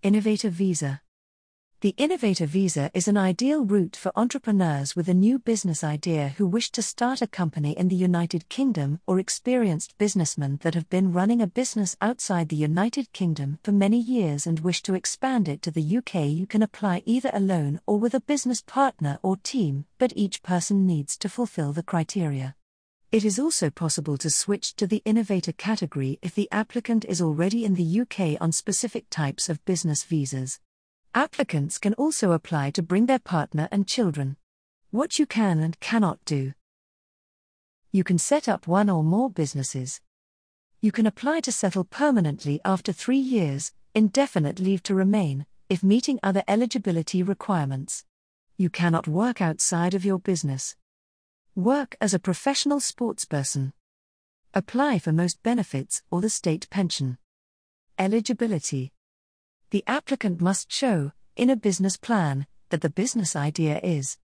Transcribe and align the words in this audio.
Innovator 0.00 0.48
Visa. 0.48 1.00
The 1.80 1.92
Innovator 1.96 2.46
Visa 2.46 2.88
is 2.94 3.08
an 3.08 3.16
ideal 3.16 3.64
route 3.64 3.96
for 3.96 4.12
entrepreneurs 4.14 4.94
with 4.94 5.08
a 5.08 5.14
new 5.14 5.40
business 5.40 5.82
idea 5.82 6.34
who 6.36 6.46
wish 6.46 6.70
to 6.70 6.82
start 6.82 7.20
a 7.20 7.26
company 7.26 7.76
in 7.76 7.88
the 7.88 7.96
United 7.96 8.48
Kingdom 8.48 9.00
or 9.08 9.18
experienced 9.18 9.98
businessmen 9.98 10.60
that 10.62 10.74
have 10.74 10.88
been 10.88 11.12
running 11.12 11.42
a 11.42 11.48
business 11.48 11.96
outside 12.00 12.48
the 12.48 12.54
United 12.54 13.12
Kingdom 13.12 13.58
for 13.64 13.72
many 13.72 13.98
years 13.98 14.46
and 14.46 14.60
wish 14.60 14.82
to 14.82 14.94
expand 14.94 15.48
it 15.48 15.62
to 15.62 15.72
the 15.72 15.96
UK. 15.98 16.26
You 16.26 16.46
can 16.46 16.62
apply 16.62 17.02
either 17.04 17.32
alone 17.34 17.80
or 17.84 17.98
with 17.98 18.14
a 18.14 18.20
business 18.20 18.62
partner 18.62 19.18
or 19.24 19.36
team, 19.36 19.84
but 19.98 20.12
each 20.14 20.44
person 20.44 20.86
needs 20.86 21.18
to 21.18 21.28
fulfill 21.28 21.72
the 21.72 21.82
criteria. 21.82 22.54
It 23.10 23.24
is 23.24 23.38
also 23.38 23.70
possible 23.70 24.18
to 24.18 24.28
switch 24.28 24.76
to 24.76 24.86
the 24.86 25.00
innovator 25.06 25.52
category 25.52 26.18
if 26.20 26.34
the 26.34 26.46
applicant 26.52 27.06
is 27.06 27.22
already 27.22 27.64
in 27.64 27.74
the 27.74 28.00
UK 28.00 28.38
on 28.38 28.52
specific 28.52 29.06
types 29.08 29.48
of 29.48 29.64
business 29.64 30.04
visas. 30.04 30.60
Applicants 31.14 31.78
can 31.78 31.94
also 31.94 32.32
apply 32.32 32.70
to 32.72 32.82
bring 32.82 33.06
their 33.06 33.18
partner 33.18 33.66
and 33.72 33.86
children. 33.86 34.36
What 34.90 35.18
you 35.18 35.24
can 35.24 35.60
and 35.60 35.80
cannot 35.80 36.22
do. 36.26 36.52
You 37.92 38.04
can 38.04 38.18
set 38.18 38.46
up 38.46 38.66
one 38.66 38.90
or 38.90 39.02
more 39.02 39.30
businesses. 39.30 40.02
You 40.82 40.92
can 40.92 41.06
apply 41.06 41.40
to 41.40 41.52
settle 41.52 41.84
permanently 41.84 42.60
after 42.62 42.92
three 42.92 43.16
years, 43.16 43.72
indefinite 43.94 44.60
leave 44.60 44.82
to 44.82 44.94
remain, 44.94 45.46
if 45.70 45.82
meeting 45.82 46.20
other 46.22 46.42
eligibility 46.46 47.22
requirements. 47.22 48.04
You 48.58 48.68
cannot 48.68 49.08
work 49.08 49.40
outside 49.40 49.94
of 49.94 50.04
your 50.04 50.18
business. 50.18 50.76
Work 51.54 51.96
as 52.00 52.14
a 52.14 52.18
professional 52.18 52.78
sportsperson. 52.78 53.72
Apply 54.54 54.98
for 54.98 55.12
most 55.12 55.42
benefits 55.42 56.02
or 56.10 56.20
the 56.20 56.30
state 56.30 56.68
pension. 56.70 57.18
Eligibility. 57.98 58.92
The 59.70 59.82
applicant 59.86 60.40
must 60.40 60.72
show, 60.72 61.12
in 61.36 61.50
a 61.50 61.56
business 61.56 61.96
plan, 61.96 62.46
that 62.70 62.80
the 62.80 62.90
business 62.90 63.34
idea 63.34 63.80
is 63.82 64.18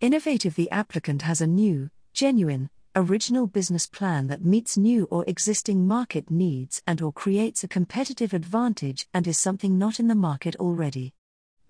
innovative. 0.00 0.54
The 0.54 0.70
applicant 0.70 1.22
has 1.22 1.40
a 1.40 1.46
new, 1.46 1.90
genuine, 2.12 2.70
original 2.94 3.46
business 3.46 3.86
plan 3.86 4.28
that 4.28 4.44
meets 4.44 4.76
new 4.76 5.08
or 5.10 5.24
existing 5.26 5.86
market 5.86 6.30
needs 6.30 6.82
and 6.86 7.00
or 7.00 7.12
creates 7.12 7.64
a 7.64 7.68
competitive 7.68 8.34
advantage 8.34 9.06
and 9.14 9.26
is 9.26 9.38
something 9.38 9.78
not 9.78 9.98
in 9.98 10.08
the 10.08 10.14
market 10.14 10.54
already. 10.56 11.14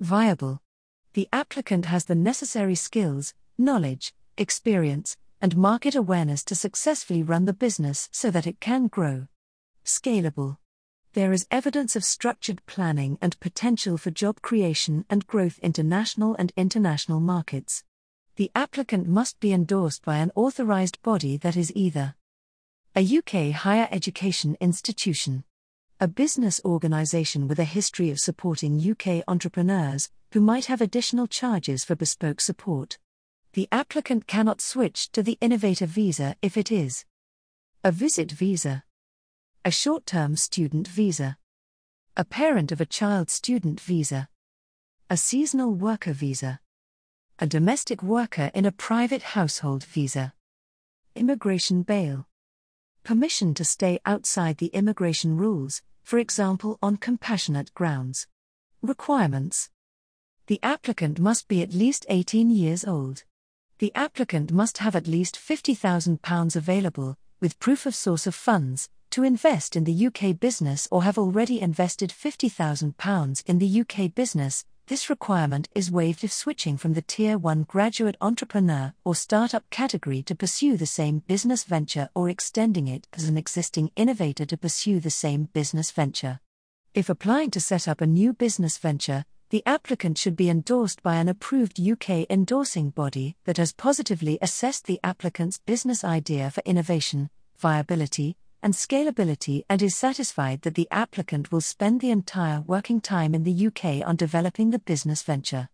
Viable. 0.00 0.60
The 1.14 1.28
applicant 1.32 1.86
has 1.86 2.06
the 2.06 2.14
necessary 2.14 2.74
skills, 2.74 3.34
knowledge, 3.56 4.14
experience, 4.36 5.16
and 5.40 5.56
market 5.56 5.94
awareness 5.94 6.44
to 6.44 6.54
successfully 6.54 7.22
run 7.22 7.44
the 7.44 7.52
business 7.52 8.08
so 8.12 8.30
that 8.30 8.46
it 8.46 8.60
can 8.60 8.86
grow. 8.86 9.26
Scalable. 9.84 10.58
There 11.14 11.32
is 11.32 11.46
evidence 11.50 11.96
of 11.96 12.04
structured 12.04 12.64
planning 12.66 13.18
and 13.20 13.38
potential 13.40 13.98
for 13.98 14.10
job 14.10 14.40
creation 14.40 15.04
and 15.10 15.26
growth 15.26 15.58
into 15.58 15.82
national 15.82 16.36
and 16.36 16.52
international 16.56 17.20
markets. 17.20 17.84
The 18.36 18.50
applicant 18.54 19.08
must 19.08 19.40
be 19.40 19.52
endorsed 19.52 20.04
by 20.04 20.18
an 20.18 20.32
authorized 20.34 21.02
body 21.02 21.36
that 21.38 21.56
is 21.56 21.72
either 21.74 22.14
a 22.94 23.18
UK 23.18 23.52
higher 23.52 23.88
education 23.90 24.56
institution, 24.60 25.44
a 26.00 26.08
business 26.08 26.60
organization 26.64 27.48
with 27.48 27.58
a 27.58 27.64
history 27.64 28.10
of 28.10 28.20
supporting 28.20 28.80
UK 28.80 29.24
entrepreneurs 29.28 30.10
who 30.32 30.40
might 30.40 30.66
have 30.66 30.80
additional 30.80 31.26
charges 31.26 31.84
for 31.84 31.94
bespoke 31.94 32.40
support 32.40 32.98
the 33.54 33.68
applicant 33.70 34.26
cannot 34.26 34.62
switch 34.62 35.12
to 35.12 35.22
the 35.22 35.36
innovator 35.42 35.84
visa 35.84 36.34
if 36.40 36.56
it 36.56 36.72
is 36.72 37.04
a 37.84 37.92
visit 37.92 38.30
visa, 38.30 38.84
a 39.62 39.70
short 39.70 40.06
term 40.06 40.36
student 40.36 40.88
visa, 40.88 41.36
a 42.16 42.24
parent 42.24 42.72
of 42.72 42.80
a 42.80 42.86
child 42.86 43.28
student 43.28 43.78
visa, 43.78 44.28
a 45.10 45.18
seasonal 45.18 45.74
worker 45.74 46.14
visa, 46.14 46.60
a 47.38 47.46
domestic 47.46 48.02
worker 48.02 48.50
in 48.54 48.64
a 48.64 48.72
private 48.72 49.22
household 49.22 49.84
visa, 49.84 50.32
immigration 51.14 51.82
bail, 51.82 52.26
permission 53.04 53.52
to 53.52 53.64
stay 53.64 53.98
outside 54.06 54.56
the 54.56 54.68
immigration 54.68 55.36
rules, 55.36 55.82
for 56.02 56.18
example 56.18 56.78
on 56.82 56.96
compassionate 56.96 57.74
grounds. 57.74 58.26
Requirements. 58.80 59.68
The 60.46 60.58
applicant 60.62 61.20
must 61.20 61.48
be 61.48 61.60
at 61.62 61.74
least 61.74 62.06
18 62.08 62.50
years 62.50 62.84
old 62.84 63.24
the 63.78 63.92
applicant 63.94 64.52
must 64.52 64.78
have 64.78 64.94
at 64.94 65.06
least 65.06 65.36
£50,000 65.36 66.56
available, 66.56 67.16
with 67.40 67.58
proof 67.58 67.86
of 67.86 67.94
source 67.94 68.26
of 68.26 68.34
funds, 68.34 68.88
to 69.10 69.24
invest 69.24 69.76
in 69.76 69.84
the 69.84 70.06
UK 70.06 70.38
business 70.40 70.88
or 70.90 71.02
have 71.02 71.18
already 71.18 71.60
invested 71.60 72.10
£50,000 72.10 73.42
in 73.46 73.58
the 73.58 73.80
UK 73.80 74.14
business. 74.14 74.64
This 74.86 75.10
requirement 75.10 75.68
is 75.74 75.90
waived 75.90 76.24
if 76.24 76.32
switching 76.32 76.76
from 76.76 76.94
the 76.94 77.02
Tier 77.02 77.38
1 77.38 77.64
graduate 77.64 78.16
entrepreneur 78.20 78.94
or 79.04 79.14
startup 79.14 79.68
category 79.70 80.22
to 80.24 80.34
pursue 80.34 80.76
the 80.76 80.86
same 80.86 81.20
business 81.20 81.64
venture 81.64 82.08
or 82.14 82.28
extending 82.28 82.88
it 82.88 83.06
as 83.12 83.24
an 83.24 83.38
existing 83.38 83.90
innovator 83.96 84.44
to 84.44 84.56
pursue 84.56 84.98
the 84.98 85.10
same 85.10 85.44
business 85.52 85.90
venture. 85.90 86.40
If 86.94 87.08
applying 87.08 87.50
to 87.52 87.60
set 87.60 87.86
up 87.86 88.00
a 88.00 88.06
new 88.06 88.32
business 88.32 88.76
venture, 88.76 89.24
the 89.52 89.62
applicant 89.66 90.16
should 90.16 90.34
be 90.34 90.48
endorsed 90.48 91.02
by 91.02 91.16
an 91.16 91.28
approved 91.28 91.78
UK 91.78 92.24
endorsing 92.30 92.88
body 92.88 93.36
that 93.44 93.58
has 93.58 93.74
positively 93.74 94.38
assessed 94.40 94.86
the 94.86 94.98
applicant's 95.04 95.58
business 95.58 96.04
idea 96.04 96.50
for 96.50 96.62
innovation, 96.64 97.28
viability, 97.58 98.34
and 98.62 98.72
scalability 98.72 99.62
and 99.68 99.82
is 99.82 99.94
satisfied 99.94 100.62
that 100.62 100.74
the 100.74 100.88
applicant 100.90 101.52
will 101.52 101.60
spend 101.60 102.00
the 102.00 102.10
entire 102.10 102.62
working 102.62 102.98
time 102.98 103.34
in 103.34 103.44
the 103.44 103.66
UK 103.66 104.08
on 104.08 104.16
developing 104.16 104.70
the 104.70 104.78
business 104.78 105.22
venture. 105.22 105.68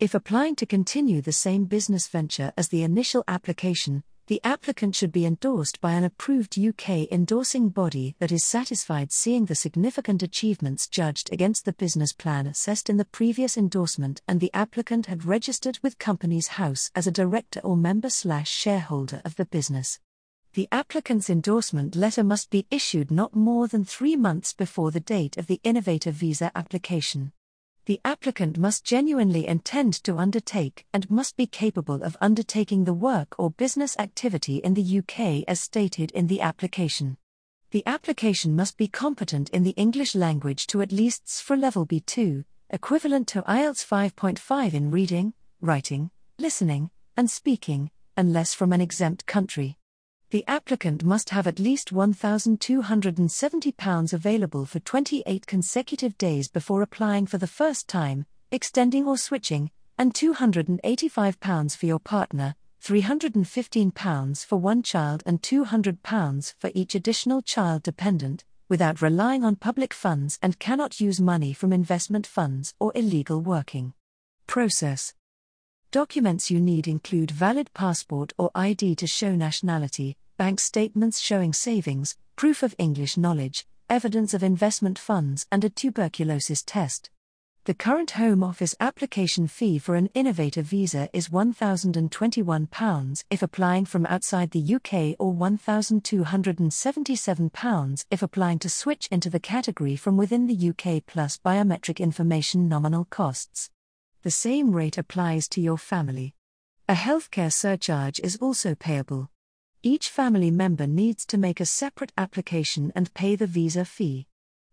If 0.00 0.14
applying 0.14 0.56
to 0.56 0.64
continue 0.64 1.20
the 1.20 1.30
same 1.30 1.66
business 1.66 2.08
venture 2.08 2.54
as 2.56 2.68
the 2.68 2.82
initial 2.82 3.24
application, 3.28 4.04
the 4.28 4.40
applicant 4.44 4.94
should 4.94 5.10
be 5.10 5.24
endorsed 5.24 5.80
by 5.80 5.92
an 5.92 6.04
approved 6.04 6.58
UK 6.58 7.10
endorsing 7.10 7.70
body 7.70 8.14
that 8.18 8.30
is 8.30 8.44
satisfied 8.44 9.10
seeing 9.10 9.46
the 9.46 9.54
significant 9.54 10.22
achievements 10.22 10.86
judged 10.86 11.32
against 11.32 11.64
the 11.64 11.72
business 11.72 12.12
plan 12.12 12.46
assessed 12.46 12.90
in 12.90 12.98
the 12.98 13.06
previous 13.06 13.56
endorsement 13.56 14.20
and 14.28 14.38
the 14.38 14.52
applicant 14.52 15.06
had 15.06 15.24
registered 15.24 15.78
with 15.82 15.96
Companies 15.96 16.48
House 16.48 16.90
as 16.94 17.06
a 17.06 17.10
director 17.10 17.60
or 17.60 17.74
member 17.74 18.10
slash 18.10 18.50
shareholder 18.50 19.22
of 19.24 19.34
the 19.36 19.46
business. 19.46 19.98
The 20.52 20.68
applicant's 20.70 21.30
endorsement 21.30 21.96
letter 21.96 22.22
must 22.22 22.50
be 22.50 22.66
issued 22.70 23.10
not 23.10 23.34
more 23.34 23.66
than 23.66 23.82
three 23.82 24.14
months 24.14 24.52
before 24.52 24.90
the 24.90 25.00
date 25.00 25.38
of 25.38 25.46
the 25.46 25.60
innovator 25.64 26.10
visa 26.10 26.52
application 26.54 27.32
the 27.88 28.00
applicant 28.04 28.58
must 28.58 28.84
genuinely 28.84 29.46
intend 29.46 29.94
to 29.94 30.18
undertake 30.18 30.84
and 30.92 31.10
must 31.10 31.38
be 31.38 31.46
capable 31.46 32.02
of 32.02 32.18
undertaking 32.20 32.84
the 32.84 32.92
work 32.92 33.34
or 33.38 33.50
business 33.52 33.96
activity 33.98 34.56
in 34.58 34.74
the 34.74 34.98
UK 34.98 35.42
as 35.48 35.58
stated 35.58 36.10
in 36.10 36.26
the 36.26 36.42
application. 36.42 37.16
The 37.70 37.82
application 37.86 38.54
must 38.54 38.76
be 38.76 38.88
competent 38.88 39.48
in 39.48 39.62
the 39.62 39.70
English 39.70 40.14
language 40.14 40.66
to 40.66 40.82
at 40.82 40.92
least 40.92 41.24
CEFR 41.28 41.58
level 41.58 41.86
B2, 41.86 42.44
equivalent 42.68 43.26
to 43.28 43.40
IELTS 43.48 43.82
5.5 43.86 44.74
in 44.74 44.90
reading, 44.90 45.32
writing, 45.62 46.10
listening, 46.38 46.90
and 47.16 47.30
speaking, 47.30 47.90
unless 48.18 48.52
from 48.52 48.74
an 48.74 48.82
exempt 48.82 49.24
country 49.24 49.78
the 50.30 50.44
applicant 50.46 51.02
must 51.04 51.30
have 51.30 51.46
at 51.46 51.58
least 51.58 51.94
£1,270 51.94 54.12
available 54.12 54.66
for 54.66 54.78
28 54.80 55.46
consecutive 55.46 56.18
days 56.18 56.48
before 56.48 56.82
applying 56.82 57.24
for 57.26 57.38
the 57.38 57.46
first 57.46 57.88
time, 57.88 58.26
extending 58.50 59.06
or 59.06 59.16
switching, 59.16 59.70
and 59.96 60.12
£285 60.12 61.76
for 61.76 61.86
your 61.86 61.98
partner, 61.98 62.54
£315 62.82 64.44
for 64.44 64.56
one 64.56 64.82
child, 64.82 65.22
and 65.24 65.40
£200 65.40 66.54
for 66.58 66.70
each 66.74 66.94
additional 66.94 67.40
child 67.40 67.82
dependent, 67.82 68.44
without 68.68 69.00
relying 69.00 69.44
on 69.44 69.56
public 69.56 69.94
funds 69.94 70.38
and 70.42 70.58
cannot 70.58 71.00
use 71.00 71.18
money 71.20 71.54
from 71.54 71.72
investment 71.72 72.26
funds 72.26 72.74
or 72.78 72.92
illegal 72.94 73.40
working. 73.40 73.94
Process 74.46 75.14
Documents 75.90 76.50
you 76.50 76.60
need 76.60 76.86
include 76.86 77.30
valid 77.30 77.72
passport 77.72 78.34
or 78.36 78.50
ID 78.54 78.94
to 78.96 79.06
show 79.06 79.34
nationality, 79.34 80.18
bank 80.36 80.60
statements 80.60 81.18
showing 81.18 81.54
savings, 81.54 82.14
proof 82.36 82.62
of 82.62 82.74
English 82.76 83.16
knowledge, 83.16 83.66
evidence 83.88 84.34
of 84.34 84.42
investment 84.42 84.98
funds, 84.98 85.46
and 85.50 85.64
a 85.64 85.70
tuberculosis 85.70 86.62
test. 86.62 87.08
The 87.64 87.72
current 87.72 88.10
Home 88.10 88.44
Office 88.44 88.74
application 88.80 89.46
fee 89.46 89.78
for 89.78 89.94
an 89.94 90.10
innovator 90.12 90.60
visa 90.60 91.08
is 91.14 91.30
£1,021 91.30 93.24
if 93.30 93.42
applying 93.42 93.86
from 93.86 94.04
outside 94.04 94.50
the 94.50 94.74
UK 94.74 95.16
or 95.18 95.32
£1,277 95.32 98.04
if 98.10 98.22
applying 98.22 98.58
to 98.58 98.68
switch 98.68 99.08
into 99.10 99.30
the 99.30 99.40
category 99.40 99.96
from 99.96 100.18
within 100.18 100.48
the 100.48 100.68
UK 100.68 101.02
plus 101.06 101.38
biometric 101.38 101.98
information 101.98 102.68
nominal 102.68 103.06
costs. 103.06 103.70
The 104.22 104.30
same 104.32 104.72
rate 104.72 104.98
applies 104.98 105.48
to 105.50 105.60
your 105.60 105.78
family. 105.78 106.34
A 106.88 106.94
healthcare 106.94 107.52
surcharge 107.52 108.18
is 108.20 108.36
also 108.36 108.74
payable. 108.74 109.30
Each 109.82 110.08
family 110.08 110.50
member 110.50 110.88
needs 110.88 111.24
to 111.26 111.38
make 111.38 111.60
a 111.60 111.66
separate 111.66 112.12
application 112.18 112.90
and 112.96 113.14
pay 113.14 113.36
the 113.36 113.46
visa 113.46 113.84
fee. 113.84 114.26